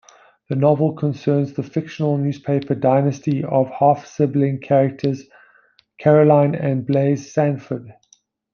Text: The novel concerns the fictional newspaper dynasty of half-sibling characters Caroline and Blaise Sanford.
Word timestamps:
The 0.49 0.55
novel 0.55 0.93
concerns 0.93 1.53
the 1.53 1.61
fictional 1.61 2.17
newspaper 2.17 2.73
dynasty 2.73 3.43
of 3.43 3.69
half-sibling 3.69 4.59
characters 4.61 5.29
Caroline 5.99 6.55
and 6.55 6.87
Blaise 6.87 7.31
Sanford. 7.31 7.93